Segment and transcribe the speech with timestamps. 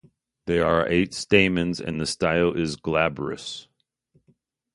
[0.47, 3.67] There are eight stamens and the style is glabrous.